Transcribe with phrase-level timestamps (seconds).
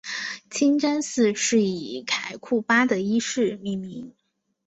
[0.49, 4.15] 清真寺是以凯库巴德一世命名。